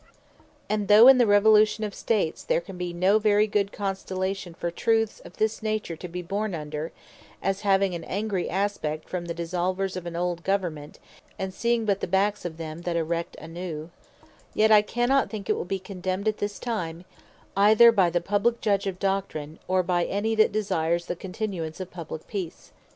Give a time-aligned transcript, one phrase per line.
[0.67, 4.71] And though in the revolution of States, there can be no very good Constellation for
[4.71, 6.91] Truths of this nature to be born under,
[7.39, 10.97] (as having an angry aspect from the dissolvers of an old Government,
[11.37, 13.91] and seeing but the backs of them that erect a new;)
[14.55, 17.05] yet I cannot think it will be condemned at this time,
[17.55, 21.91] either by the Publique Judge of Doctrine, or by any that desires the continuance of
[21.91, 22.71] Publique Peace.